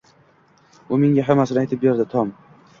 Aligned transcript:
U 0.97 0.99
menga 1.03 1.27
hammmasini 1.29 1.63
aytib 1.65 1.87
berdi, 1.87 2.11
Tom 2.19 2.37